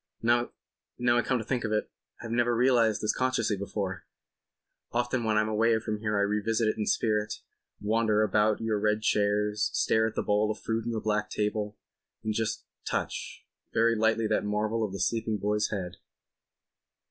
[0.23, 0.49] Now
[1.15, 4.07] I come to think of it—I've never realized this consciously before.
[4.91, 8.79] Often when I am away from here I revisit it in spirit—wander about among your
[8.79, 13.45] red chairs, stare at the bowl of fruit on the black table—and just touch,
[13.75, 15.97] very lightly, that marvel of a sleeping boy's head."